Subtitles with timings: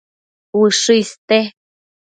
[0.61, 1.39] Ushë iste